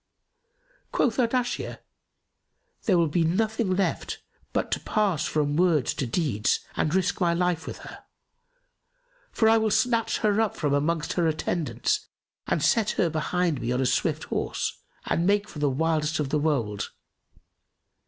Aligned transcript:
Quoth 0.91 1.17
Ardashir, 1.19 1.77
"There 2.85 2.97
will 2.97 3.07
be 3.07 3.23
nothing 3.23 3.75
left 3.75 4.23
but 4.51 4.71
to 4.71 4.79
pass 4.79 5.25
from 5.27 5.55
words 5.57 5.93
to 5.93 6.07
deeds 6.07 6.61
and 6.75 6.95
risk 6.95 7.21
my 7.21 7.35
life 7.35 7.67
with 7.67 7.77
her; 7.85 8.03
for 9.31 9.47
I 9.47 9.59
will 9.59 9.69
snatch 9.69 10.17
her 10.25 10.41
up 10.41 10.55
from 10.55 10.73
amongst 10.73 11.13
her 11.13 11.27
attendants 11.27 12.07
and 12.47 12.63
set 12.63 12.89
her 12.97 13.11
behind 13.11 13.61
me 13.61 13.71
on 13.71 13.79
a 13.79 13.85
swift 13.85 14.23
horse 14.23 14.79
and 15.05 15.27
make 15.27 15.47
for 15.47 15.59
the 15.59 15.69
wildest 15.69 16.19
of 16.19 16.29
the 16.29 16.39
wold. 16.39 16.89